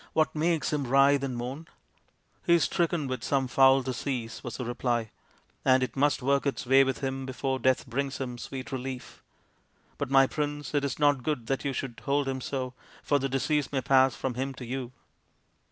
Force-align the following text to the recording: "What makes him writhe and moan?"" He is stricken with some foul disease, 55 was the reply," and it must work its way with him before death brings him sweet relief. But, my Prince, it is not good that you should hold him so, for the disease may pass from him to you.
"What 0.13 0.33
makes 0.33 0.73
him 0.73 0.87
writhe 0.87 1.21
and 1.23 1.37
moan?"" 1.37 1.67
He 2.47 2.55
is 2.55 2.63
stricken 2.63 3.05
with 3.05 3.23
some 3.23 3.47
foul 3.47 3.83
disease, 3.83 4.37
55 4.39 4.43
was 4.43 4.57
the 4.57 4.65
reply," 4.65 5.11
and 5.63 5.83
it 5.83 5.95
must 5.95 6.23
work 6.23 6.47
its 6.47 6.65
way 6.65 6.83
with 6.83 7.01
him 7.01 7.27
before 7.27 7.59
death 7.59 7.85
brings 7.85 8.17
him 8.17 8.39
sweet 8.39 8.71
relief. 8.71 9.21
But, 9.99 10.09
my 10.09 10.25
Prince, 10.25 10.73
it 10.73 10.83
is 10.83 10.97
not 10.97 11.21
good 11.21 11.45
that 11.45 11.63
you 11.63 11.71
should 11.71 12.01
hold 12.03 12.27
him 12.27 12.41
so, 12.41 12.73
for 13.03 13.19
the 13.19 13.29
disease 13.29 13.71
may 13.71 13.81
pass 13.81 14.15
from 14.15 14.33
him 14.33 14.55
to 14.55 14.65
you. 14.65 14.91